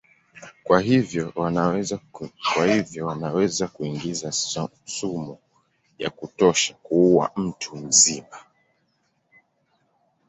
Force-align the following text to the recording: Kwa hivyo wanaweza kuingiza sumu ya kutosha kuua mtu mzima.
Kwa 0.63 0.79
hivyo 0.81 1.33
wanaweza 3.11 3.67
kuingiza 3.67 4.31
sumu 4.85 5.37
ya 5.99 6.09
kutosha 6.09 6.73
kuua 6.83 7.31
mtu 7.35 7.75
mzima. 7.77 8.37